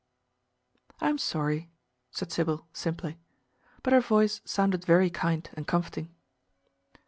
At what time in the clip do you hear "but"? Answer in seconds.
3.83-3.93